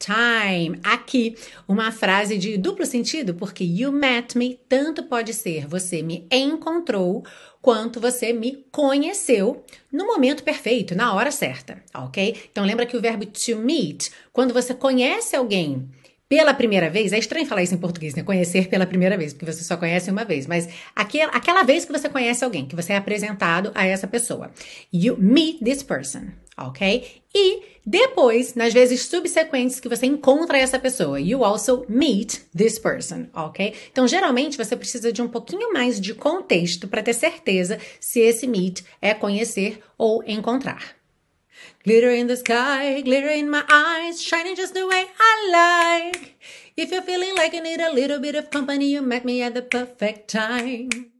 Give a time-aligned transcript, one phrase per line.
[0.00, 0.80] time.
[0.82, 1.36] Aqui,
[1.68, 7.22] uma frase de duplo sentido, porque you met me tanto pode ser você me encontrou
[7.60, 9.62] quanto você me conheceu
[9.92, 12.34] no momento perfeito, na hora certa, ok?
[12.50, 15.88] Então lembra que o verbo to meet, quando você conhece alguém
[16.30, 18.22] pela primeira vez, é estranho falar isso em português, né?
[18.22, 21.90] Conhecer pela primeira vez, porque você só conhece uma vez, mas aquela, aquela vez que
[21.90, 24.52] você conhece alguém, que você é apresentado a essa pessoa.
[24.92, 26.28] You meet this person,
[26.60, 27.22] ok?
[27.34, 33.26] E depois, nas vezes subsequentes que você encontra essa pessoa, you also meet this person,
[33.34, 33.74] ok?
[33.90, 38.46] Então, geralmente você precisa de um pouquinho mais de contexto para ter certeza se esse
[38.46, 40.96] meet é conhecer ou encontrar.
[41.84, 46.34] Glitter in the sky, glitter in my eyes, shining just the way I like.
[46.76, 49.54] If you're feeling like you need a little bit of company, you met me at
[49.54, 51.19] the perfect time.